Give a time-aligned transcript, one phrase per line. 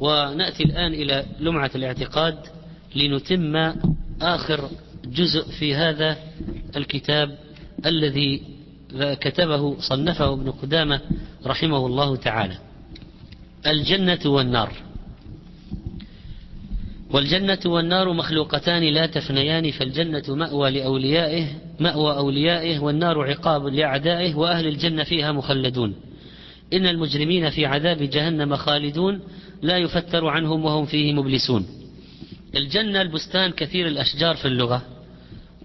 [0.00, 2.38] ونأتي الآن إلى لمعة الاعتقاد
[2.96, 3.56] لنتم
[4.22, 4.68] آخر
[5.04, 6.16] جزء في هذا
[6.76, 7.38] الكتاب
[7.86, 8.42] الذي
[9.20, 11.00] كتبه صنفه ابن قدامة
[11.46, 12.58] رحمه الله تعالى.
[13.66, 14.72] الجنة والنار.
[17.10, 21.46] والجنة والنار مخلوقتان لا تفنيان فالجنة مأوى لأوليائه
[21.80, 25.94] مأوى أوليائه والنار عقاب لأعدائه وأهل الجنة فيها مخلدون.
[26.72, 29.20] إن المجرمين في عذاب جهنم خالدون
[29.66, 31.66] لا يفتر عنهم وهم فيه مبلسون.
[32.54, 34.82] الجنة البستان كثير الأشجار في اللغة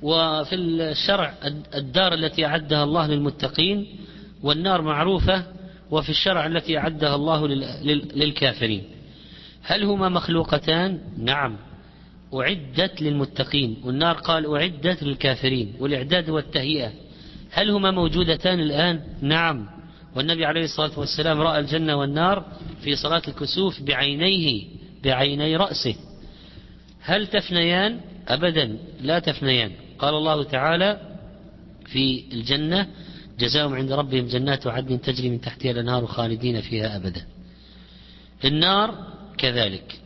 [0.01, 1.33] وفي الشرع
[1.75, 3.87] الدار التي أعدها الله للمتقين
[4.43, 5.45] والنار معروفة
[5.91, 7.47] وفي الشرع التي أعدها الله
[8.15, 8.83] للكافرين.
[9.63, 11.57] هل هما مخلوقتان؟ نعم.
[12.33, 13.77] أعدت للمتقين.
[13.85, 16.91] والنار قال أعدت للكافرين والإعداد والتهيئة.
[17.51, 19.80] هل هما موجودتان الآن؟ نعم.
[20.15, 22.45] والنبي عليه الصلاة والسلام رأى الجنة والنار
[22.83, 24.65] في صلاة الكسوف بعينيه
[25.03, 25.95] بعيني رأسه.
[27.01, 29.71] هل تفنيان؟ أبدا لا تفنيان.
[29.99, 31.17] قال الله تعالى
[31.85, 32.87] في الجنة
[33.39, 37.25] جزاهم عند ربهم جنات عدن تجري من تحتها الأنهار خالدين فيها أبدا.
[38.45, 39.99] النار كذلك.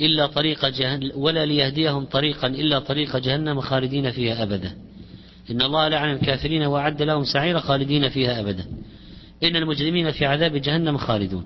[0.00, 4.76] إلا طريق جهنم ولا ليهديهم طريقا إلا طريق جهنم خالدين فيها أبدا.
[5.50, 8.66] إن الله لعن الكافرين وأعد لهم سعيرا خالدين فيها أبدا.
[9.42, 11.44] إن المجرمين في عذاب جهنم خالدون.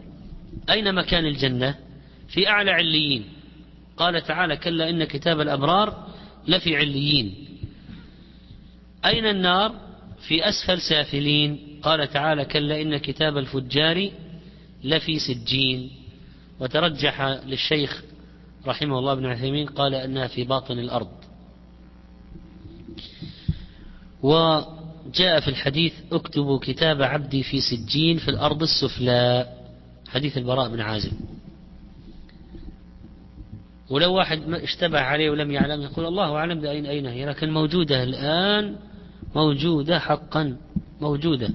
[0.70, 1.74] أين مكان الجنة؟
[2.28, 3.24] في أعلى عليين.
[3.96, 6.08] قال تعالى كلا إن كتاب الأبرار
[6.48, 7.34] لفي عليين.
[9.04, 9.74] أين النار؟
[10.28, 11.78] في أسفل سافلين.
[11.82, 14.10] قال تعالى كلا إن كتاب الفجار
[14.84, 15.90] لفي سجين.
[16.60, 18.02] وترجح للشيخ
[18.66, 21.27] رحمه الله بن عثيمين قال أنها في باطن الأرض.
[24.22, 29.46] وجاء في الحديث اكتبوا كتاب عبدي في سجين في الأرض السفلى.
[30.08, 31.12] حديث البراء بن عازب.
[33.90, 38.76] ولو واحد اشتبه عليه ولم يعلم يقول الله أعلم بأين أين هي لكن موجودة الآن
[39.34, 40.56] موجودة حقا
[41.00, 41.50] موجودة.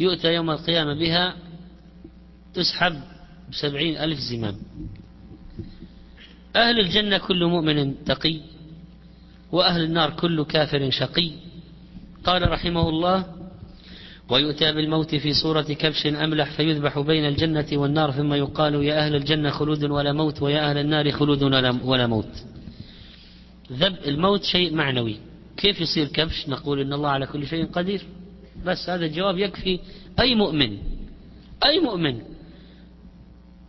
[0.00, 1.36] يؤتى يوم القيامة بها
[2.54, 3.00] تسحب
[3.50, 4.56] بسبعين ألف زمام.
[6.56, 8.40] أهل الجنة كل مؤمن تقي
[9.52, 11.45] وأهل النار كل كافر شقي.
[12.26, 13.26] قال رحمه الله
[14.28, 19.50] ويؤتى بالموت في صورة كبش أملح فيذبح بين الجنة والنار ثم يقال يا أهل الجنة
[19.50, 21.42] خلود ولا موت ويا أهل النار خلود
[21.84, 22.44] ولا موت.
[23.72, 25.16] ذب الموت شيء معنوي.
[25.56, 28.02] كيف يصير كبش؟ نقول إن الله على كل شيء قدير.
[28.64, 29.80] بس هذا الجواب يكفي
[30.20, 30.78] أي مؤمن.
[31.64, 32.20] أي مؤمن.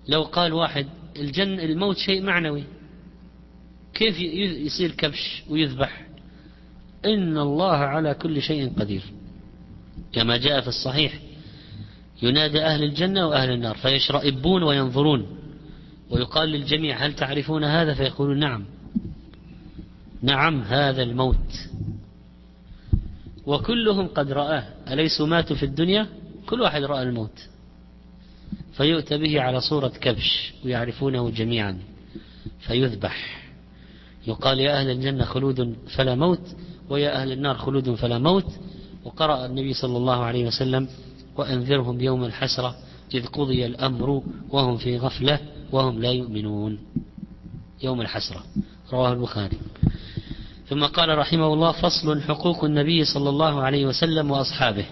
[0.08, 0.88] لو قال واحد
[1.20, 2.64] الجن الموت شيء معنوي.
[3.94, 6.07] كيف يصير كبش ويذبح؟
[7.06, 9.04] إن الله على كل شيء قدير.
[10.14, 11.20] كما جاء في الصحيح
[12.22, 15.38] ينادى أهل الجنة وأهل النار فيشرئبون وينظرون
[16.10, 18.66] ويقال للجميع هل تعرفون هذا؟ فيقولون نعم.
[20.22, 21.70] نعم هذا الموت.
[23.46, 24.64] وكلهم قد رآه.
[24.88, 26.08] أليسوا ماتوا في الدنيا؟
[26.50, 27.48] كل واحد رأى الموت.
[28.74, 31.78] فيؤتى به على صورة كبش ويعرفونه جميعا.
[32.60, 33.48] فيذبح.
[34.28, 36.56] يقال يا أهل الجنة خلود فلا موت.
[36.90, 38.46] ويا أهل النار خلود فلا موت.
[39.06, 40.88] وقرأ النبي صلى الله عليه وسلم
[41.38, 42.76] وأنذرهم يوم الحسرة
[43.14, 45.40] إذ قضي الأمر وهم في غفلة
[45.72, 46.80] وهم لا يؤمنون.
[47.84, 48.44] يوم الحسرة.
[48.94, 49.58] رواه البخاري.
[50.70, 54.86] ثم قال رحمه الله فصل حقوق النبي صلى الله عليه وسلم وأصحابه.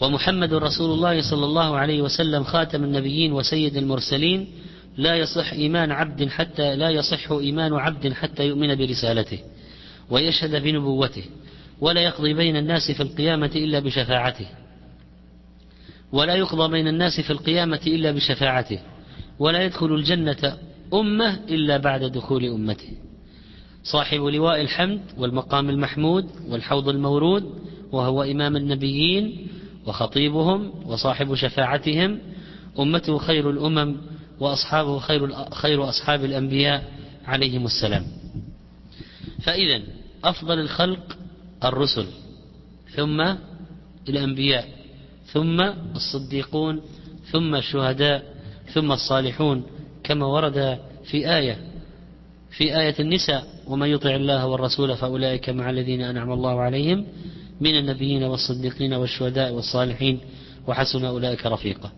[0.00, 4.48] ومحمد رسول الله صلى الله عليه وسلم خاتم النبيين وسيد المرسلين.
[4.96, 9.38] لا يصح إيمان عبد حتى لا يصح إيمان عبد حتى يؤمن برسالته.
[10.12, 11.24] ويشهد بنبوته
[11.80, 14.46] ولا يقضي بين الناس في القيامة إلا بشفاعته.
[16.12, 18.78] ولا يقضى بين الناس في القيامة إلا بشفاعته.
[19.38, 20.58] ولا يدخل الجنة
[20.94, 22.88] أمة إلا بعد دخول أمته.
[23.84, 27.44] صاحب لواء الحمد والمقام المحمود والحوض المورود
[27.92, 29.46] وهو إمام النبيين
[29.86, 32.18] وخطيبهم وصاحب شفاعتهم.
[32.78, 33.96] أمته خير الأمم
[34.40, 36.92] وأصحابه خير خير أصحاب الأنبياء
[37.26, 38.06] عليهم السلام.
[39.42, 41.16] فإذا أفضل الخلق
[41.64, 42.06] الرسل
[42.94, 43.34] ثم
[44.08, 44.68] الأنبياء
[45.26, 45.60] ثم
[45.96, 46.80] الصديقون
[47.30, 48.34] ثم الشهداء
[48.74, 49.62] ثم الصالحون
[50.04, 51.58] كما ورد في آية
[52.50, 57.06] في آية النساء ومن يطع الله والرسول فأولئك مع الذين أنعم الله عليهم
[57.60, 60.20] من النبيين والصديقين والشهداء والصالحين
[60.66, 61.92] وحسن أولئك رفيقا.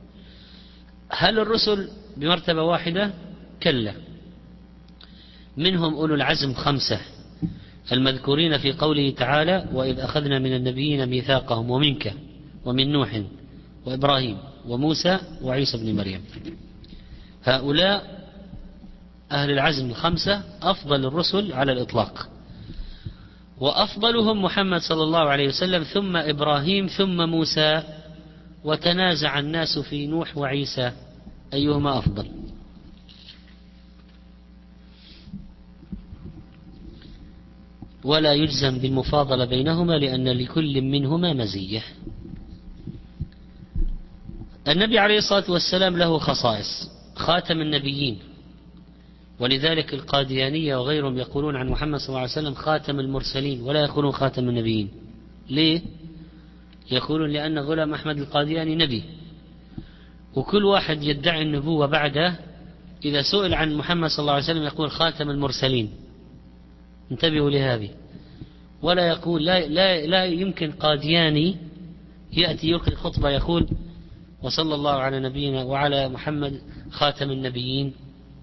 [1.11, 3.11] هل الرسل بمرتبة واحدة؟
[3.63, 3.95] كلا.
[5.57, 7.01] منهم أولو العزم خمسة.
[7.93, 12.15] المذكورين في قوله تعالى وإذ أخذنا من النبيين ميثاقهم ومنك
[12.65, 13.23] ومن نوح
[13.87, 14.39] وإبراهيم
[14.69, 16.21] وموسى وعيسى بن مريم.
[17.45, 18.25] هؤلاء
[19.33, 22.29] أهل العزم الخمسة أفضل الرسل على الإطلاق.
[23.61, 27.83] وأفضلهم محمد صلى الله عليه وسلم ثم إبراهيم ثم موسى
[28.65, 30.93] وتنازع الناس في نوح وعيسى
[31.55, 32.44] أيهما أفضل؟
[38.05, 41.83] ولا يجزم بالمفاضلة بينهما لأن لكل منهما مزية.
[44.69, 48.19] النبي عليه الصلاة والسلام له خصائص خاتم النبيين.
[49.41, 54.49] ولذلك القاديانية وغيرهم يقولون عن محمد صلى الله عليه وسلم خاتم المرسلين ولا يقولون خاتم
[54.49, 54.89] النبيين.
[55.51, 55.83] ليه؟
[56.91, 59.03] يقولون لأن غلام أحمد القادياني نبي.
[60.35, 62.37] وكل واحد يدعي النبوة بعده
[63.05, 66.04] إذا سئل عن محمد صلى الله عليه وسلم يقول خاتم المرسلين.
[67.13, 67.91] انتبهوا لهذه.
[68.83, 71.57] ولا يقول لا, لا, لا يمكن قادياني
[72.33, 73.69] يأتي يلقي خطبة يقول
[74.43, 76.61] وصلى الله على نبينا وعلى محمد
[76.91, 77.93] خاتم النبيين.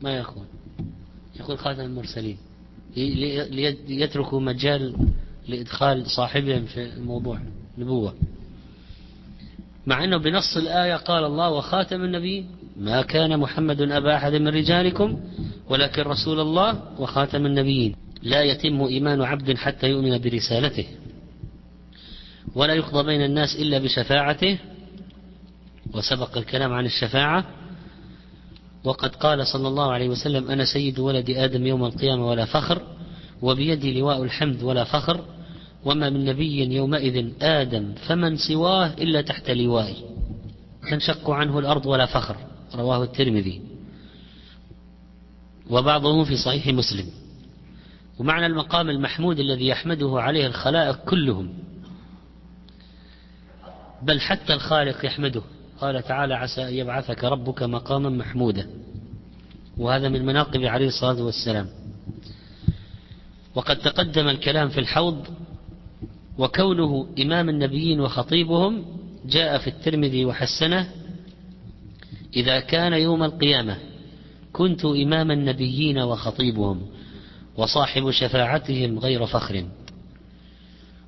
[0.01, 0.45] ما يقول؟
[1.39, 2.37] يقول خاتم المرسلين.
[3.87, 4.95] ليتركوا مجال
[5.47, 7.39] لإدخال صاحبهم في الموضوع
[7.77, 8.13] نبوة
[9.87, 12.45] مع أنه بنص الآية قال الله وخاتم النبي
[12.77, 15.19] ما كان محمد أبا أحد من رجالكم
[15.69, 17.95] ولكن رسول الله وخاتم النبيين.
[18.23, 20.85] لا يتم إيمان عبد حتى يؤمن برسالته.
[22.55, 24.57] ولا يقضى بين الناس إلا بشفاعته.
[25.93, 27.45] وسبق الكلام عن الشفاعة.
[28.83, 32.81] وقد قال صلى الله عليه وسلم أنا سيد ولد آدم يوم القيامة ولا فخر
[33.41, 35.25] وبيدي لواء الحمد ولا فخر
[35.85, 39.95] وما من نبي يومئذ آدم فمن سواه إلا تحت لوائي.
[40.89, 42.35] تنشق عنه الأرض ولا فخر
[42.75, 43.61] رواه الترمذي.
[45.69, 47.05] وبعضه في صحيح مسلم.
[48.19, 51.53] ومعنى المقام المحمود الذي يحمده عليه الخلائق كلهم.
[54.01, 55.41] بل حتى الخالق يحمده.
[55.81, 58.67] قال تعالى عسى أن يبعثك ربك مقاما محمودا.
[59.77, 61.67] وهذا من مناقب عليه الصلاة والسلام.
[63.55, 65.27] وقد تقدم الكلام في الحوض
[66.37, 68.85] وكونه إمام النبيين وخطيبهم
[69.25, 70.89] جاء في الترمذي وحسنه
[72.35, 73.77] إذا كان يوم القيامة
[74.53, 76.81] كنت إمام النبيين وخطيبهم.
[77.61, 79.65] وصاحب شفاعتهم غير فخر.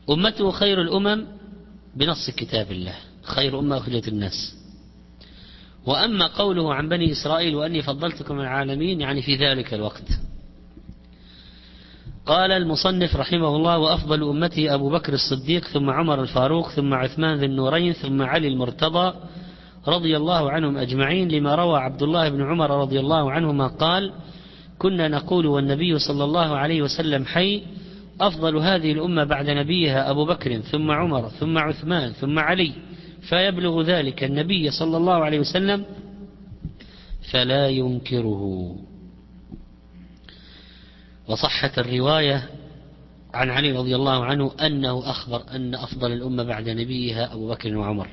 [0.10, 1.26] أمته خير الأمم
[1.96, 4.56] بنص كتاب الله خير أمة أخرجت الناس.
[5.86, 10.10] وأما قوله عن بني إسرائيل وأني فضلتكم العالمين يعني في ذلك الوقت.
[12.26, 17.46] قال المصنف رحمه الله وأفضل أمتي أبو بكر الصديق ثم عمر الفاروق ثم عثمان ذي
[17.46, 19.14] النورين ثم علي المرتضى
[19.88, 24.14] رضي الله عنهم أجمعين لما روى عبد الله بن عمر رضي الله عنهما قال
[24.80, 27.64] كنا نقول والنبي صلى الله عليه وسلم حي
[28.22, 32.72] أفضل هذه الأمة بعد نبيها أبو بكر ثم عمر ثم عثمان ثم علي.
[33.22, 35.86] فيبلغ ذلك النبي صلى الله عليه وسلم
[37.32, 38.76] فلا ينكره.
[41.28, 42.50] وصحت الرواية
[43.34, 48.08] عن علي رضي الله عنه أنه أخبر أن أفضل الأمة بعد نبيها أبو بكر وعمر.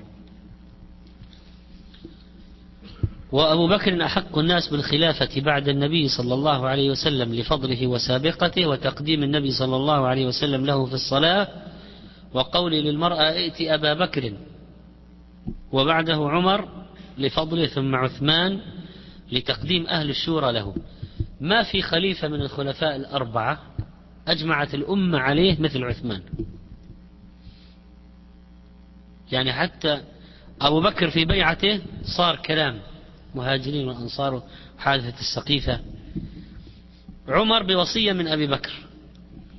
[3.33, 9.51] وأبو بكر أحق الناس بالخلافة بعد النبي صلى الله عليه وسلم لفضله وسابقته وتقديم النبي
[9.51, 11.49] صلى الله عليه وسلم له في الصلاة
[12.35, 14.33] وقول للمرأة ائت أبا بكر
[15.73, 16.69] وبعده عمر
[17.19, 18.61] لفضله ثم عثمان
[19.33, 20.75] لتقديم أهل الشورى له.
[21.41, 23.61] ما في خليفة من الخلفاء الأربعة
[24.29, 26.23] أجمعت الأمة عليه مثل عثمان.
[29.33, 30.01] يعني حتى
[30.61, 31.81] أبو بكر في بيعته
[32.17, 32.81] صار كلام.
[33.35, 34.43] مهاجرين والأنصار
[34.79, 35.81] وحادثة السقيفة.
[37.29, 38.73] عمر بوصية من أبي بكر.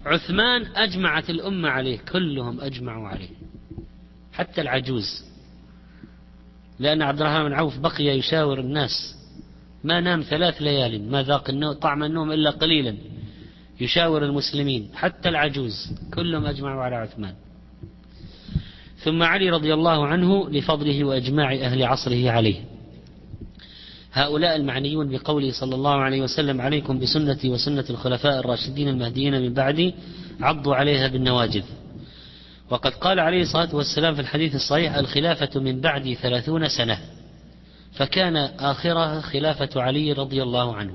[0.05, 3.29] عثمان أجمعت الأمة عليه كلهم أجمعوا عليه.
[4.33, 5.23] حتى العجوز.
[6.79, 9.15] لأن عبد الرحمن بن عوف بقي يشاور الناس.
[9.83, 12.97] ما نام ثلاث ليال ما ذاق النوم طعم النوم إلا قليلا.
[13.81, 17.33] يشاور المسلمين حتى العجوز كلهم أجمعوا على عثمان.
[18.97, 22.70] ثم علي رضي الله عنه لفضله وإجماع أهل عصره عليه.
[24.13, 29.93] هؤلاء المعنيون بقوله صلى الله عليه وسلم عليكم بسنتي وسنة الخلفاء الراشدين المهديين من بعدي
[30.41, 31.63] عضوا عليها بالنواجذ.
[32.69, 36.99] وقد قال عليه الصلاة والسلام في الحديث الصحيح الخلافة من بعدي ثلاثون سنة
[37.93, 40.93] فكان آخرها خلافة علي رضي الله عنه.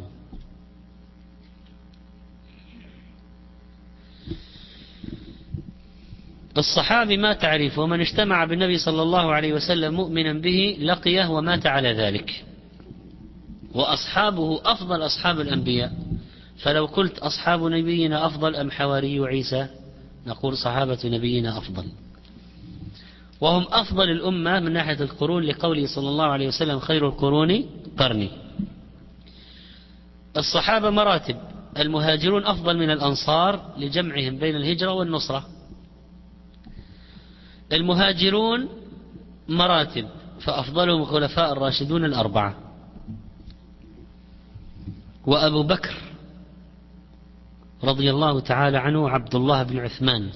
[6.58, 11.92] الصحابي ما تعرف ومن اجتمع بالنبي صلى الله عليه وسلم مؤمنا به لقيه ومات على
[11.92, 12.44] ذلك.
[13.76, 15.92] وأصحابه أفضل أصحاب الأنبياء.
[16.62, 19.68] فلو قلت أصحاب نبينا أفضل أم حواري عيسى
[20.26, 21.85] نقول صحابة نبينا أفضل.
[23.40, 27.64] وهم أفضل الأمة من ناحية القرون لقوله صلى الله عليه وسلم خير القرون
[27.99, 28.30] قرني.
[30.37, 31.37] الصحابة مراتب
[31.78, 35.47] المهاجرون أفضل من الأنصار لجمعهم بين الهجرة والنصرة.
[37.73, 38.68] المهاجرون
[39.49, 40.09] مراتب
[40.40, 42.65] فأفضلهم الخلفاء الراشدون الأربعة.
[45.26, 45.95] وأبو بكر
[47.85, 50.28] رضي الله تعالى عنه عبد الله بن عثمان.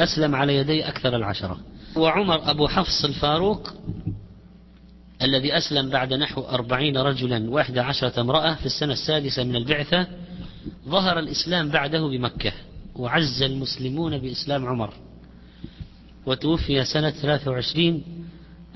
[0.00, 1.58] أسلم على يدي أكثر العشرة.
[1.96, 3.72] وعمر أبو حفص الفاروق
[5.22, 10.06] الذي أسلم بعد نحو أربعين رجلا وإحدى عشرة امرأة في السنة السادسة من البعثة
[10.88, 12.52] ظهر الإسلام بعده بمكة.
[12.96, 14.94] وعز المسلمون بإسلام عمر.
[16.26, 18.02] وتوفي سنة 23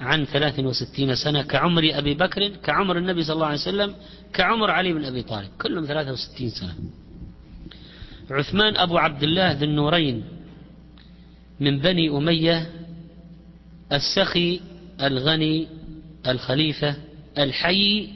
[0.02, 3.94] عن 63 سنة كعمر أبي بكر كعمر النبي صلى الله عليه وسلم
[4.35, 6.75] كعمر علي بن أبي طالب كلهم 63 سنة.
[8.30, 10.25] عثمان أبو عبد الله ذي النورين
[11.61, 12.71] من بني أمية
[13.92, 14.61] السخي
[15.02, 15.68] الغني
[16.26, 16.97] الخليفة
[17.38, 18.09] الحي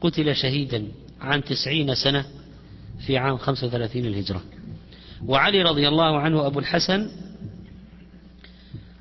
[0.00, 0.88] قتل شهيدا
[1.20, 2.24] عن تسعين سنة
[3.06, 4.42] في عام 35 الهجرة.
[5.26, 7.10] وعلي رضي الله عنه أبو الحسن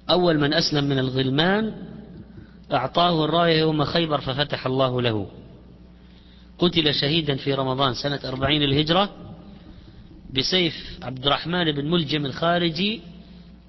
[0.09, 1.73] أول من أسلم من الغلمان
[2.73, 5.27] أعطاه الراية يوم خيبر ففتح الله له.
[6.59, 9.09] قتل شهيدا في رمضان سنة أربعين الهجرة
[10.33, 13.01] بسيف عبد الرحمن بن ملجم الخارجي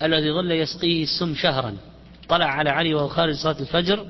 [0.03, 1.77] الذي ظل يسقيه السم شهرا.
[2.29, 4.07] طلع على علي وهو خارج صلاة الفجر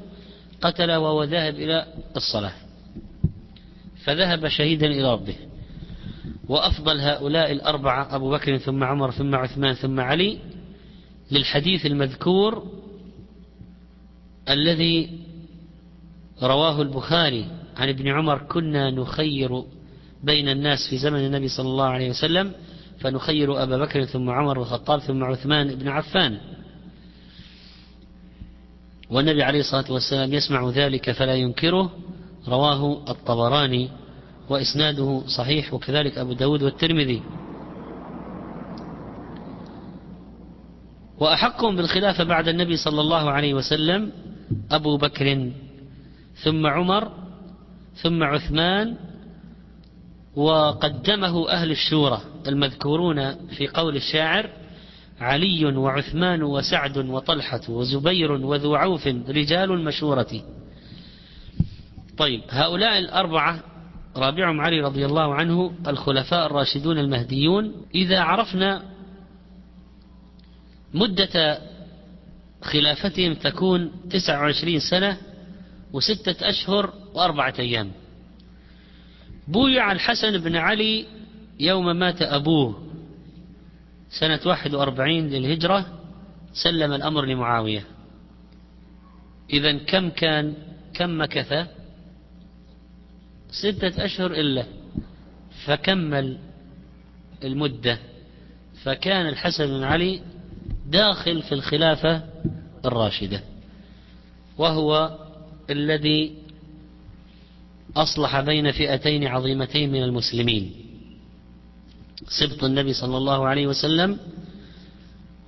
[0.62, 2.52] قتله وهو ذاهب إلى الصلاة.
[4.04, 5.36] فذهب شهيدا إلى ربه.
[6.48, 10.38] وأفضل هؤلاء الأربعة أبو بكر ثم عمر ثم عثمان ثم علي
[11.30, 12.62] للحديث المذكور
[14.48, 15.10] الذي
[16.42, 19.62] رواه البخاري عن ابن عمر كنا نخير
[20.24, 22.52] بين الناس في زمن النبي صلى الله عليه وسلم
[23.00, 26.38] فنخير أبا بكر ثم عمر الخطاب ثم عثمان بن عفان.
[29.10, 31.92] والنبي عليه الصلاة والسلام يسمع ذلك فلا ينكره
[32.48, 33.90] رواه الطبراني
[34.48, 37.22] وإسناده صحيح وكذلك أبو داود والترمذي.
[41.20, 44.12] وأحقهم بالخلافة بعد النبي صلى الله عليه وسلم
[44.70, 45.50] أبو بكر
[46.34, 47.12] ثم عمر
[47.94, 48.96] ثم عثمان
[50.36, 54.50] وقدمه أهل الشورى المذكورون في قول الشاعر
[55.20, 60.42] علي وعثمان وسعد وطلحة وزبير وذو عوف رجال المشورة.
[62.18, 63.60] طيب هؤلاء الأربعة
[64.16, 68.82] رابعهم علي رضي الله عنه الخلفاء الراشدون المهديون إذا عرفنا
[70.94, 71.58] مدة
[72.62, 75.16] خلافتهم تكون تسع وعشرين سنة
[75.92, 77.90] وستة أشهر وأربعة أيام.
[79.48, 81.06] بويع الحسن بن علي
[81.60, 82.82] يوم مات أبوه
[84.10, 85.86] سنة واحد وأربعين للهجرة
[86.52, 87.84] سلم الأمر لمعاوية.
[89.52, 90.54] إذا كم كان
[90.94, 91.68] كم مكث؟
[93.50, 94.66] ستة أشهر إلا.
[95.64, 96.38] فكمل
[97.44, 97.98] المدة.
[98.82, 100.22] فكان الحسن بن علي
[100.86, 102.22] داخل في الخلافة
[102.84, 103.42] الراشدة
[104.58, 105.18] وهو
[105.70, 106.34] الذي
[107.96, 110.74] أصلح بين فئتين عظيمتين من المسلمين.
[112.28, 114.18] سبط النبي صلى الله عليه وسلم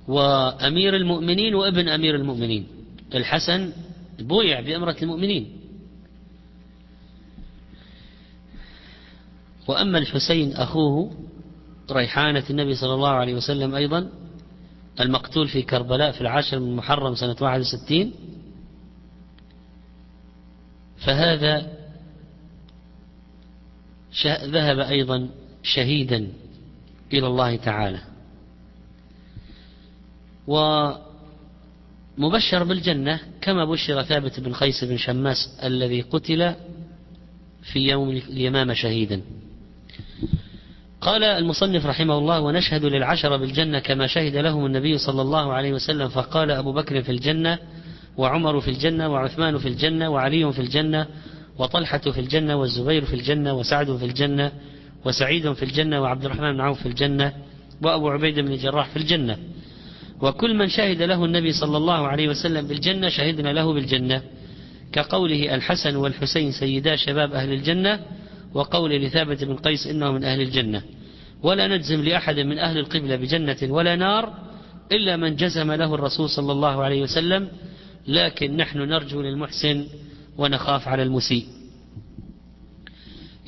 [0.07, 2.67] وأمير المؤمنين وابن أمير المؤمنين.
[3.15, 3.73] الحسن
[4.19, 5.59] بويع بأمرة المؤمنين.
[9.67, 11.11] وأما الحسين أخوه
[11.91, 14.09] ريحانة النبي صلى الله عليه وسلم أيضا
[14.99, 18.11] المقتول في كربلاء في العاشر من محرم سنة 61
[20.97, 21.79] فهذا
[24.25, 25.29] ذهب أيضا
[25.63, 26.27] شهيدا
[27.13, 27.99] إلى الله تعالى.
[30.47, 31.03] ومبشر
[32.63, 36.55] بالجنة كما بشر ثابت بن قيس بن شماس الذي قتل
[37.61, 39.21] في يوم اليمامة شهيدا.
[41.01, 46.09] قال المصنف رحمه الله ونشهد للعشرة بالجنة كما شهد لهم النبي صلى الله عليه وسلم.
[46.09, 47.59] فقال أبو بكر في الجنة
[48.17, 51.07] وعمر في الجنة وعثمان في الجنة وعلي في الجنة
[51.57, 54.51] وطلحة في الجنة والزبير في الجنة وسعد في الجنة
[55.05, 57.33] وسعيد في الجنة وعبد الرحمن بن عوف في الجنة
[57.81, 59.37] وأبو عبيد بن الجراح في الجنة.
[60.21, 64.21] وكل من شهد له النبي صلى الله عليه وسلم بالجنة شهدنا له بالجنة.
[64.91, 67.99] كقوله الحسن والحسين سيدا شباب أهل الجنة
[68.53, 70.81] وقول لثابت بن قيس إنه من أهل الجنة.
[71.43, 74.33] ولا نجزم لأحد من أهل القبلة بجنة ولا نار
[74.91, 77.47] إلا من جزم له الرسول صلى الله عليه وسلم
[78.07, 79.85] لكن نحن نرجو للمحسن
[80.37, 81.45] ونخاف على المسيء.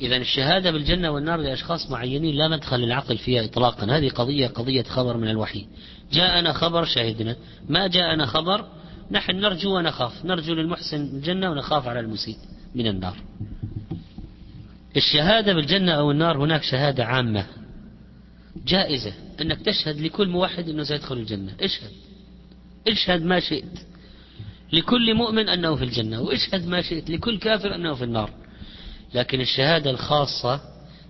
[0.00, 3.96] إذا الشهادة بالجنة والنار لأشخاص معينين لا مدخل للعقل فيها إطلاقا.
[3.96, 5.66] هذه قضية قضية خبر من الوحي.
[6.12, 7.36] جاءنا خبر شهدنا
[7.68, 8.64] ما جاءنا خبر؟
[9.10, 10.24] نحن نرجو ونخاف.
[10.24, 12.36] نرجو للمحسن الجنة ونخاف على المسيء.
[12.74, 13.16] من النار.
[14.96, 17.46] الشهادة بالجنة أو النار هناك شهادة عامة
[18.66, 21.52] جائزة أنك تشهد لكل موحد أنه سيدخل الجنة.
[21.60, 21.90] اشهد.
[22.88, 23.86] اشهد ما شئت.
[24.72, 27.10] لكل مؤمن أنه في الجنة واشهد ما شئت.
[27.10, 28.30] لكل كافر أنه في النار.
[29.14, 30.60] لكن الشهادة الخاصة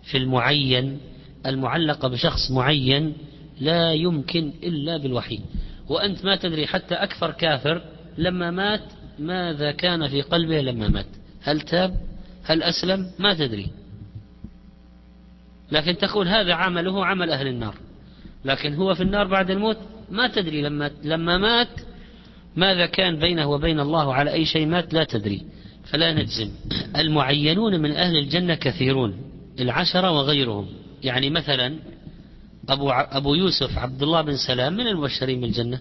[0.03, 1.01] في المعين
[1.47, 3.15] المعلقة بشخص معين
[3.61, 5.41] لا يمكن إلا بالوحي.
[5.89, 7.83] وأنت ما تدري حتى أكثر كافر
[8.19, 8.85] لما مات
[9.19, 11.07] ماذا كان في قلبه لما مات.
[11.43, 12.12] هل تاب؟
[12.45, 13.71] هل أسلم؟ ما تدري.
[15.73, 17.75] لكن تقول هذا عمله عمل أهل النار.
[18.45, 19.77] لكن هو في النار بعد الموت؟
[20.11, 20.63] ما تدري.
[20.63, 21.69] لما لما مات
[22.57, 25.43] ماذا كان بينه وبين الله؟ على أي شيء مات؟ لا تدري.
[25.85, 26.51] فلا نجزم.
[26.97, 29.17] المعينون من أهل الجنة كثيرون.
[29.61, 30.67] العشرة وغيرهم.
[31.03, 31.77] يعني مثلا
[32.69, 35.81] أبو, أبو يوسف عبد الله بن سلام من المبشرين بالجنة.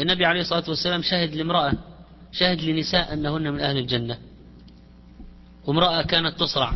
[0.00, 1.72] النبي عليه الصلاة والسلام شهد لامرأة
[2.32, 4.18] شهد لنساء أنهن من أهل الجنة.
[5.66, 6.72] وامرأة كانت تصرع.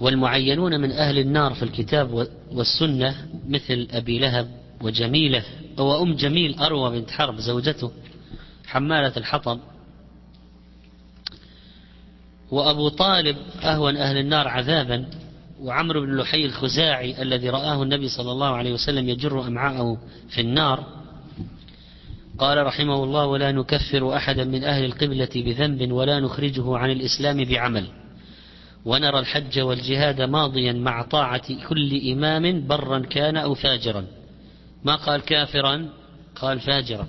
[0.00, 5.42] والمعينون من أهل النار في الكتاب والسنة مثل أبي لهب وجميلة
[5.78, 7.90] وأم جميل أروى بنت حرب زوجته
[8.66, 9.60] حمالة الحطب.
[12.50, 15.06] وأبو طالب أهون أهل النار عذابا
[15.60, 21.03] وعمرو بن لحي الخزاعي الذي رآه النبي صلى الله عليه وسلم يجر أمعاءه في النار
[22.38, 27.86] قال رحمه الله ولا نكفر أحدا من أهل القبلة بذنب ولا نخرجه عن الإسلام بعمل.
[28.84, 34.04] ونرى الحج والجهاد ماضيا مع طاعة كل إمام برا كان أو فاجرا.
[34.84, 35.88] ما قال كافرا؟
[36.36, 37.06] قال فاجرا.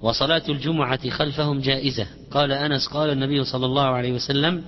[0.00, 2.06] وصلاة الجمعة خلفهم جائزة.
[2.30, 4.64] قال أنس قال النبي صلى الله عليه وسلم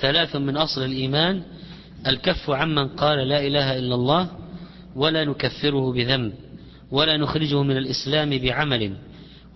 [0.00, 1.42] ثلاث من أصل الإيمان
[2.06, 4.28] الكف عمن قال لا إله إلا الله
[4.96, 6.47] ولا نكفره بذنب.
[6.90, 8.96] ولا نخرجه من الإسلام بعمل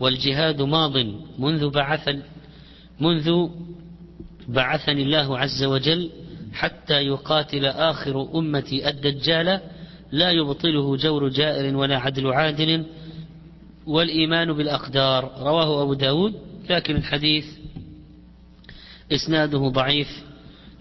[0.00, 0.96] والجهاد ماض
[1.38, 2.08] منذ بعث
[3.00, 3.48] منذ
[4.48, 6.10] بعثني الله عز وجل
[6.52, 9.60] حتى يقاتل آخر أمتي الدجال
[10.12, 12.84] لا يبطله جور جائر ولا عدل عادل
[13.86, 15.32] والإيمان بالأقدار.
[15.38, 16.34] رواه أبو داود
[16.70, 17.46] لكن الحديث
[19.12, 20.24] إسناده ضعيف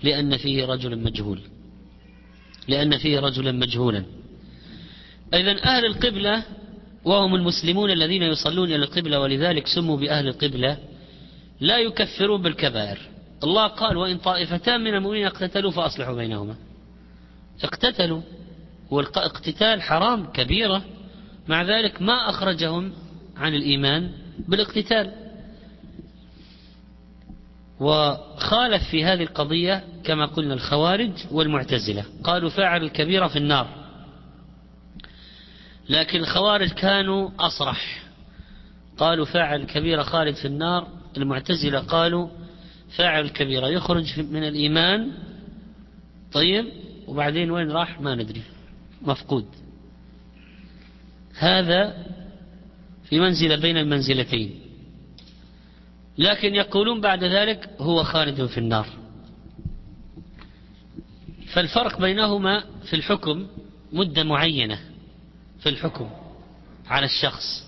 [0.04, 1.40] لأن فيه رجل مجهول
[2.68, 4.06] لأن فيه رجلا مجهولا.
[5.34, 6.44] إذا أهل القبلة
[7.06, 10.78] وهم المسلمون الذين يصلون إلى القبلة ولذلك سموا بأهل القبلة
[11.60, 12.98] لا يكفرون بالكبائر.
[13.44, 16.56] الله قال وإن طائفتان من المؤمنين اقتتلوا فأصلحوا بينهما.
[17.64, 18.22] اقتتلوا.
[18.92, 20.84] والاقتتال حرام كبيرة.
[21.48, 22.94] مع ذلك ما أخرجهم
[23.38, 24.12] عن الإيمان
[24.48, 25.12] بالاقتتال.
[27.80, 32.06] وخالف في هذه القضية كما قلنا الخوارج والمعتزلة.
[32.24, 33.81] قالوا فاعل الكبيرة في النار.
[35.92, 38.04] لكن الخوارج كانوا أصرح.
[38.98, 42.30] قالوا فاعل الكبيرة خالد في النار المعتزلة قالوا
[42.98, 45.12] فاعل الكبيرة يخرج من الإيمان.
[46.32, 46.66] طيب
[47.08, 48.42] وبعدين وين راح؟ ما ندري.
[49.02, 49.46] مفقود.
[51.38, 52.06] هذا
[53.04, 54.60] في منزلة بين المنزلتين.
[56.18, 58.88] لكن يقولون بعد ذلك هو خالد في النار.
[61.54, 63.48] فالفرق بينهما في الحكم
[63.94, 64.91] مدة معينة.
[65.62, 66.10] في الحكم
[66.88, 67.64] على الشخص.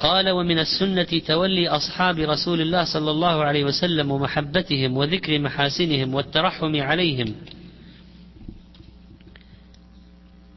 [0.00, 6.76] قال ومن السنة تولي أصحاب رسول الله صلى الله عليه وسلم ومحبتهم وذكر محاسنهم والترحم
[6.76, 7.34] عليهم.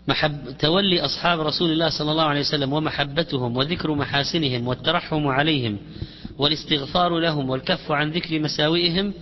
[0.07, 5.77] محب تولي أصحاب رسول الله صلى الله عليه وسلم ومحبتهم وذكر محاسنهم والترحم عليهم
[6.38, 9.13] والاستغفار لهم والكف عن ذكر مساوئهم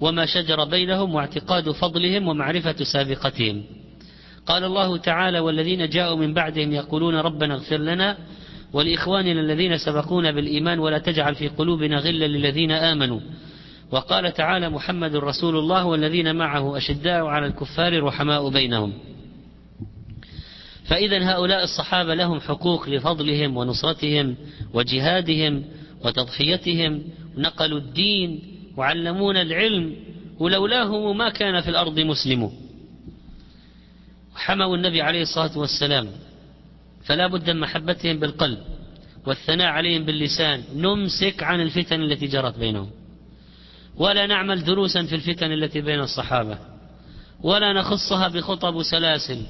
[0.00, 3.64] وما شجر بينهم واعتقاد فضلهم ومعرفة سابقتهم.
[4.48, 8.16] قال الله تعالى والذين جاءوا من بعدهم يقولون ربنا اغفر لنا
[8.72, 13.20] ولإخواننا الذين سبقونا بالإيمان ولا تجعل في قلوبنا غلا للذين آمنوا.
[13.90, 18.92] وقال تعالى محمد رسول الله والذين معه أشداء على الكفار رحماء بينهم.
[20.84, 24.36] فإذا هؤلاء الصحابة لهم حقوق لفضلهم ونصرتهم
[24.74, 25.64] وجهادهم
[26.04, 27.02] وتضحيتهم.
[27.36, 28.40] نقلوا الدين
[28.76, 29.96] وعلمونا العلم
[30.38, 32.67] ولولاهم ما كان في الأرض مسلم.
[34.38, 36.08] حموا النبي عليه الصلاة والسلام
[37.04, 38.58] فلا بد من محبتهم بالقلب
[39.26, 42.90] والثناء عليهم باللسان نمسك عن الفتن التي جرت بينهم.
[43.96, 46.58] ولا نعمل دروسا في الفتن التي بين الصحابة.
[47.42, 49.42] ولا نخصها بخطب وسلاسل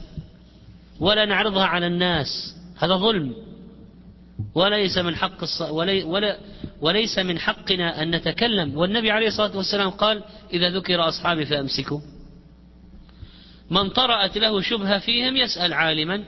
[1.01, 2.57] ولا نعرضها على الناس.
[2.79, 3.35] هذا ظلم.
[4.55, 5.63] وليس من حق الص...
[5.63, 6.03] ولي...
[6.03, 6.39] ولا...
[6.81, 8.79] وليس من حقنا أن نتكلم.
[8.79, 10.23] والنبي عليه الصلاة والسلام قال
[10.53, 12.01] إذا ذكر أصحابي فأمسكوا.
[13.71, 16.25] من طرأت له شبهة فيهم يسأل عالما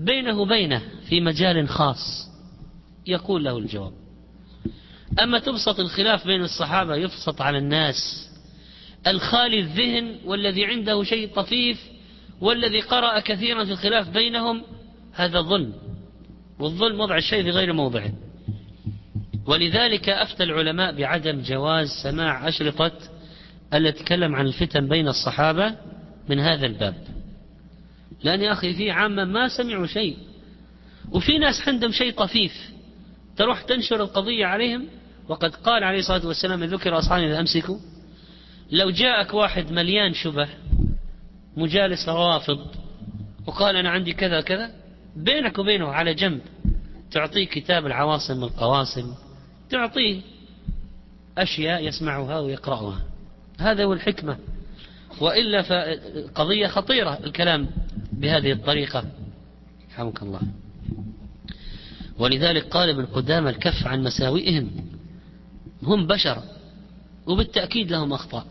[0.00, 2.28] بينه وبينه في مجال خاص
[3.06, 3.92] يقول له الجواب.
[5.22, 8.28] أما تبسط الخلاف بين الصحابة يبسط على الناس.
[9.06, 11.90] الخالي الذهن والذي عنده شيء طفيف
[12.40, 14.62] والذي قرأ كثيرا في الخلاف بينهم
[15.12, 15.72] هذا ظلم.
[16.58, 18.12] والظلم وضع الشيء في غير موضعه.
[19.46, 22.92] ولذلك أفتى العلماء بعدم جواز سماع أشرطة
[23.74, 25.74] التي تتكلم عن الفتن بين الصحابة
[26.28, 26.94] من هذا الباب.
[28.22, 30.16] لأن يا أخي في عامة ما سمعوا شيء.
[31.12, 32.70] وفي ناس عندهم شيء طفيف
[33.36, 34.86] تروح تنشر القضية عليهم.
[35.28, 37.78] وقد قال عليه الصلاة والسلام ذكر أصحابي إذا أمسكوا.
[38.70, 40.48] لو جاءك واحد مليان شبه
[41.56, 42.66] مجالس روافض
[43.46, 44.70] وقال أنا عندي كذا كذا
[45.16, 46.40] بينك وبينه على جنب
[47.10, 49.14] تعطيه كتاب العواصم القواسم
[49.70, 50.20] تعطيه
[51.38, 53.00] أشياء يسمعها ويقرأها.
[53.58, 54.38] هذا هو الحكمة.
[55.20, 57.68] وإلا فقضية خطيرة الكلام
[58.12, 59.04] بهذه الطريقة.
[59.92, 60.40] رحمك الله.
[62.18, 64.70] ولذلك قال ابن قدامى الكف عن مساوئهم.
[65.82, 66.42] هم بشر
[67.26, 68.46] وبالتأكيد لهم أخطاء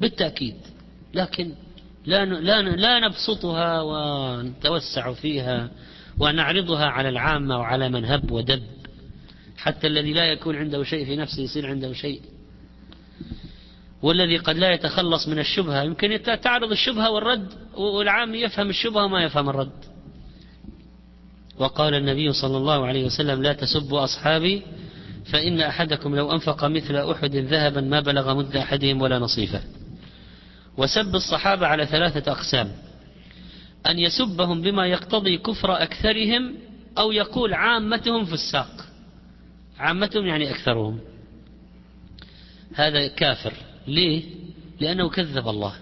[0.00, 0.56] بالتأكيد.
[1.14, 1.52] لكن
[2.06, 5.70] لا لا لا نبسطها ونتوسع فيها
[6.18, 8.62] ونعرضها على العامة وعلى من هب ودب.
[9.56, 12.20] حتى الذي لا يكون عنده شيء في نفسه يصير عنده شيء.
[14.02, 15.82] والذي قد لا يتخلص من الشبهة.
[15.82, 19.84] يمكن تعرض الشبهة والرد والعام يفهم الشبهة وما يفهم الرد.
[21.58, 24.62] وقال النبي صلى الله عليه وسلم لا تسبوا أصحابي
[25.24, 29.60] فإن أحدكم لو أنفق مثل أحد ذهبا ما بلغ مد أحدهم ولا نصيفه.
[30.76, 32.72] وسب الصحابة على ثلاثة أقسام
[33.86, 36.54] أن يسبهم بما يقتضي كفر أكثرهم
[36.98, 38.86] أو يقول عامتهم في الساق.
[39.78, 40.98] عامتهم يعني أكثرهم.
[42.74, 43.52] هذا كافر.
[43.86, 44.22] ليه؟
[44.80, 45.74] لأنه كذب الله.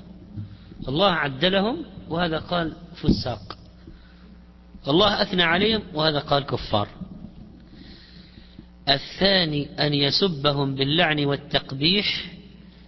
[0.89, 3.59] الله عدلهم وهذا قال فساق.
[4.89, 6.89] الله أثنى عليهم وهذا قال كفار.
[8.89, 12.35] الثاني أن يسبهم باللعن والتقبيح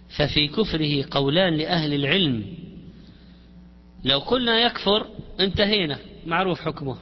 [0.09, 2.45] ففي كفره قولان لأهل العلم.
[4.03, 5.07] لو قلنا يكفر
[5.39, 5.99] انتهينا.
[6.25, 6.97] معروف حكمه.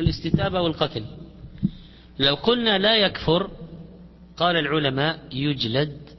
[0.00, 1.04] الاستتابة والقتل.
[2.18, 3.50] لو قلنا لا يكفر
[4.36, 6.11] قال العلماء يجلد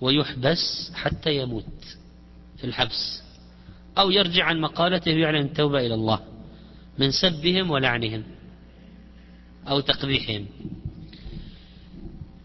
[0.00, 1.64] ويحبس حتى يموت
[2.56, 3.22] في الحبس
[3.98, 6.20] أو يرجع عن مقالته ويعلن التوبة إلى الله
[6.98, 8.22] من سبهم ولعنهم
[9.68, 10.46] أو تقبيحهم.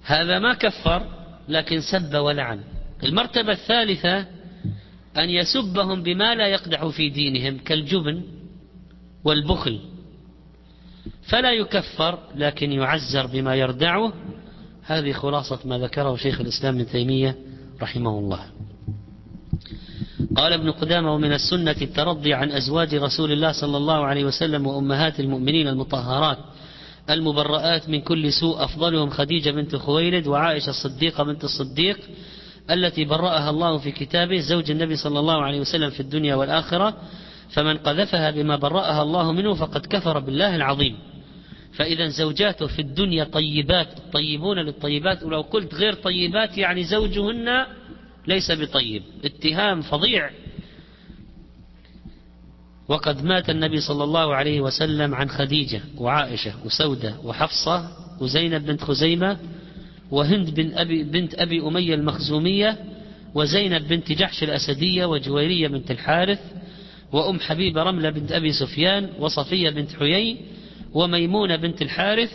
[0.04, 1.06] هذا ما كفر
[1.50, 2.62] لكن سب ولعن.
[3.04, 4.20] المرتبة الثالثة
[5.18, 8.24] أن يسبهم بما لا يقدح في دينهم كالجبن
[9.24, 9.80] والبخل.
[11.22, 14.14] فلا يكفر لكن يعزر بما يردعه.
[14.84, 17.36] هذه خلاصة ما ذكره شيخ الإسلام ابن تيمية.
[17.82, 18.40] رحمه الله
[20.38, 25.20] قال ابن قدامة ومن السنة الترضي عن أزواج رسول الله صلى الله عليه وسلم وأمهات
[25.20, 26.38] المؤمنين المطهرات
[27.10, 31.98] المبرآت من كل سوء أفضلهم خديجة بنت خويلد وعائشة الصديقة بنت الصديق
[32.72, 36.94] التي برأها الله في كتابه زوج النبي صلى الله عليه وسلم في الدنيا والآخرة
[37.50, 40.98] فمن قذفها بما برأها الله منه فقد كفر بالله العظيم.
[41.76, 47.66] فإذا زوجاته في الدنيا طيبات طيبون للطيبات ولو قلت غير طيبات يعني زوجهن
[48.28, 49.04] ليس بطيب.
[49.26, 50.30] اتهام فظيع.
[52.88, 57.90] وقد مات النبي صلى الله عليه وسلم عن خديجة وعائشة وسودة وحفصة
[58.22, 59.38] وزينب بنت خزيمة
[60.12, 62.78] وهند بن أبي بنت أبي أمية المخزومية
[63.36, 66.40] وزينب بنت جحش الأسدية وجويرية بنت الحارث
[67.12, 70.38] وأم حبيبة رملة بنت أبي سفيان وصفية بنت حيي
[70.96, 72.32] وميمونة بنت الحارث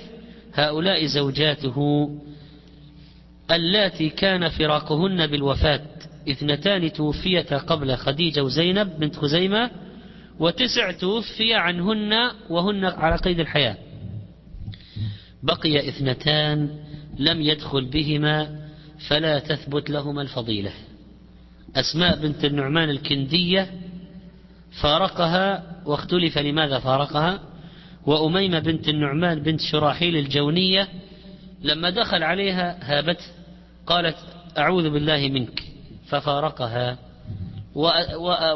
[0.55, 2.09] هؤلاء زوجاته
[3.51, 5.81] اللاتي كان فراقهن بالوفاة.
[6.31, 9.71] اثنتان توفيتا قبل خديجة وزينب بنت خزيمة
[10.39, 13.77] وتسع توفي عنهن وهن على قيد الحياة.
[15.43, 16.71] بقي اثنتان
[17.19, 18.69] لم يدخل بهما
[19.09, 20.73] فلا تثبت لهما الفضيلة.
[21.77, 23.71] أسماء بنت النعمان الكندية
[24.83, 27.50] فارقها واختلف لماذا فارقها؟
[28.07, 30.89] وأميمة بنت النعمان بنت شراحيل الجونية
[31.63, 33.25] لما دخل عليها هابته
[33.87, 34.17] قالت
[34.59, 35.63] أعوذ بالله منك.
[36.09, 36.99] ففارقها.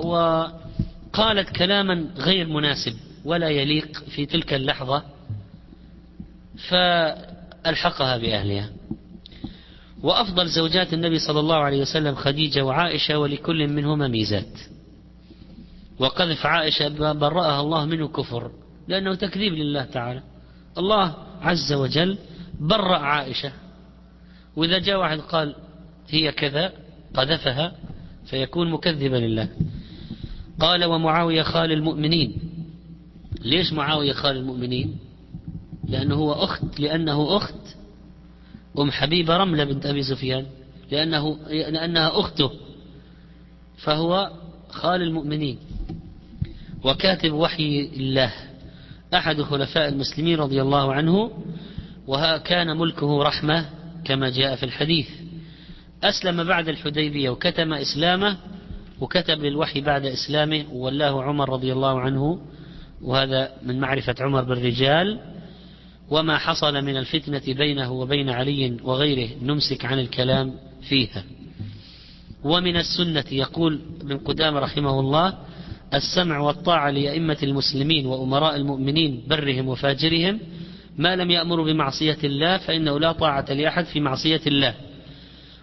[0.04, 5.02] وقالت كلاما غير مناسب ولا يليق في تلك اللحظة
[6.68, 8.70] فألحقها بأهلها.
[10.02, 14.58] وأفضل زوجات النبي صلى الله عليه وسلم خديجة وعائشة ولكل منهما ميزات.
[15.98, 18.50] وقذف عائشة برأها الله منه كفر.
[18.88, 20.22] لأنه تكذيب لله تعالى.
[20.78, 22.18] الله عز وجل
[22.60, 23.52] برأ عائشة.
[24.56, 25.54] وإذا جاء واحد قال
[26.08, 26.72] هي كذا
[27.14, 27.72] قذفها
[28.26, 29.48] فيكون مكذبا لله.
[30.60, 32.36] قال ومعاوية خال المؤمنين.
[33.40, 34.98] ليش معاوية خال المؤمنين؟
[35.88, 37.76] لأنه هو أخت لأنه أخت
[38.78, 40.46] أم حبيبة رملة بنت أبي سفيان.
[40.90, 42.50] لأنه لأنها أخته.
[43.76, 44.30] فهو
[44.68, 45.58] خال المؤمنين.
[46.84, 48.32] وكاتب وحي الله.
[49.14, 51.30] أحد خلفاء المسلمين رضي الله عنه
[52.06, 53.66] وكان ملكه رحمة
[54.04, 55.08] كما جاء في الحديث.
[56.04, 58.36] أسلم بعد الحديبية وكتم إسلامه
[59.00, 62.40] وكتب للوحي بعد إسلامه وولاه عمر رضي الله عنه
[63.02, 65.20] وهذا من معرفة عمر بالرجال.
[66.10, 70.54] وما حصل من الفتنة بينه وبين علي وغيره نمسك عن الكلام
[70.88, 71.24] فيها.
[72.44, 75.38] ومن السنة يقول ابن قدام رحمه الله
[75.94, 80.40] السمع والطاعة لأئمة المسلمين وأمراء المؤمنين برهم وفاجرهم
[80.98, 84.74] ما لم يأمروا بمعصية الله فإنه لا طاعة لأحد في معصية الله.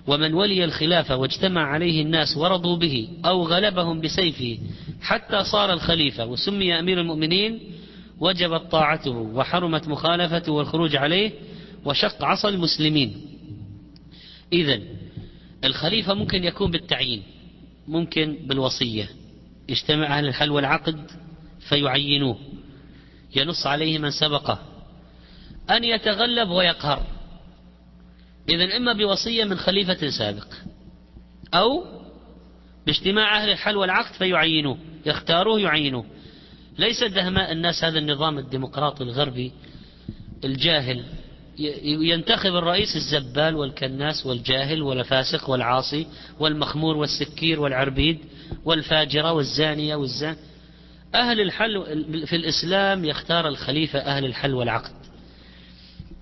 [0.07, 4.57] ومن ولي الخلافة واجتمع عليه الناس ورضوا به أو غلبهم بسيفه
[5.01, 7.59] حتى صار الخليفة وسمي أمير المؤمنين
[8.19, 11.31] وجبت طاعته وحرمت مخالفته والخروج عليه
[11.85, 13.21] وشق عصا المسلمين.
[14.53, 14.79] إذا
[15.63, 17.23] الخليفة ممكن يكون بالتعيين
[17.87, 19.09] ممكن بالوصية.
[19.71, 21.11] يجتمع أهل الحل والعقد
[21.69, 22.37] فيعينوه.
[23.35, 24.59] ينص عليه من سبقه.
[25.69, 27.03] أن يتغلب ويقهر.
[28.49, 30.47] إذا إما بوصية من خليفة سابق
[31.53, 31.85] أو
[32.85, 34.77] باجتماع أهل الحل والعقد فيعينوه.
[35.05, 36.05] يختاروه يعينوه.
[36.77, 39.51] ليس دهماء الناس هذا النظام الديمقراطي الغربي
[40.43, 41.03] الجاهل.
[41.83, 46.07] ينتخب الرئيس الزبال والكناس والجاهل والفاسق والعاصي
[46.39, 48.19] والمخمور والسكير والعربيد
[48.65, 50.35] والفاجرة والزانية والزان.
[51.15, 51.83] أهل الحل
[52.27, 54.91] في الإسلام يختار الخليفة أهل الحل والعقد.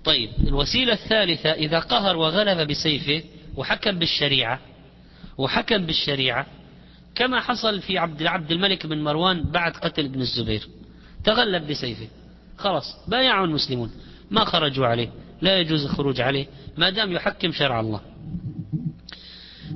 [0.04, 3.22] طيب الوسيلة الثالثة إذا قهر وغلب بسيفه
[3.56, 4.60] وحكم بالشريعة
[5.38, 6.46] وحكم بالشريعة
[7.14, 10.68] كما حصل في عبد عبد الملك بن مروان بعد قتل ابن الزبير
[11.24, 12.08] تغلب بسيفه.
[12.58, 13.90] خلاص بايعوا المسلمون
[14.30, 15.08] ما خرجوا عليه.
[15.42, 18.00] لا يجوز الخروج عليه ما دام يحكم شرع الله.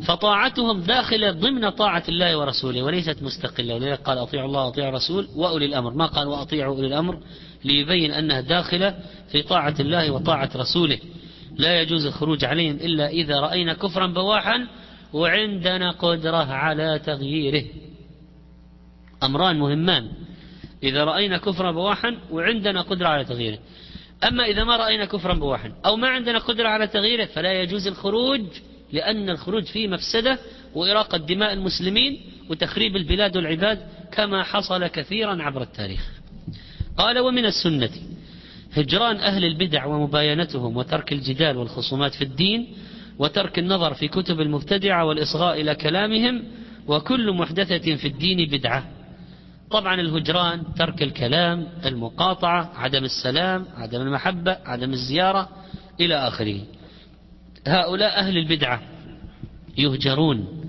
[0.07, 3.75] فطاعتهم داخلة ضمن طاعة الله ورسوله وليست مستقلة.
[3.75, 5.95] ولذلك قال أطيعوا الله وأطيعوا الرسول وأولي الأمر.
[5.95, 7.19] ما قال وأطيعوا أولي الأمر؟
[7.65, 8.99] ليبين أنها داخلة
[9.33, 10.99] في طاعة الله وطاعة رسوله.
[11.57, 14.67] لا يجوز الخروج عليهم إلا إذا رأينا كفرا بواحا
[15.13, 17.65] وعندنا قدرة على تغييره.
[19.23, 20.11] أمران مهمان.
[20.83, 23.59] إذا رأينا كفرا بواحا وعندنا قدرة على تغييره.
[24.25, 28.41] أما إذا ما رأينا كفرا بواحا أو ما عندنا قدرة على تغييره فلا يجوز الخروج
[28.93, 30.39] لأن الخروج فيه مفسدة
[30.75, 33.79] وإراقة دماء المسلمين وتخريب البلاد والعباد
[34.13, 36.11] كما حصل كثيرا عبر التاريخ.
[36.99, 37.91] قال ومن السنة
[38.77, 42.77] هجران أهل البدع ومباينتهم وترك الجدال والخصومات في الدين
[43.19, 46.45] وترك النظر في كتب المبتدعة والإصغاء إلى كلامهم
[46.87, 48.91] وكل محدثة في الدين بدعة.
[49.75, 55.49] طبعا الهجران ترك الكلام المقاطعة عدم السلام عدم المحبة عدم الزيارة
[56.01, 56.61] إلى آخره.
[57.67, 58.83] هؤلاء أهل البدعة
[59.79, 60.65] يهجرون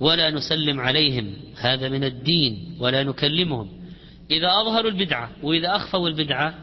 [0.00, 3.68] ولا نسلم عليهم هذا من الدين ولا نكلمهم.
[4.30, 6.54] إذا أظهروا البدعة وإذا أخفوا البدعة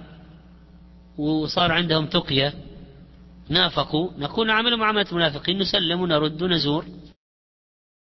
[1.17, 2.53] وصار عندهم تقية
[3.49, 6.85] نافقوا نقول نعمل معاملة منافقين نسلم ونرد ونزور.